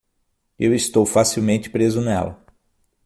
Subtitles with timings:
[0.57, 2.43] Eu estou facilmente preso nela.